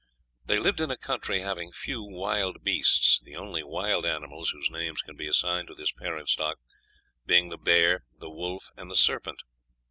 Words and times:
They 0.47 0.57
lived 0.57 0.81
in 0.81 0.89
a 0.89 0.97
country 0.97 1.41
having 1.41 1.71
few 1.71 2.01
wild 2.03 2.63
beasts; 2.63 3.19
the 3.23 3.35
only 3.35 3.61
wild 3.61 4.03
animals 4.03 4.49
whose 4.49 4.67
names 4.71 4.99
can 5.03 5.15
be 5.15 5.27
assigned 5.27 5.67
to 5.67 5.75
this 5.75 5.91
parent 5.91 6.27
stock 6.27 6.57
being 7.27 7.49
the 7.49 7.57
bear, 7.59 8.01
the 8.17 8.31
wolf, 8.31 8.71
and 8.75 8.89
the 8.89 8.95
serpent. 8.95 9.43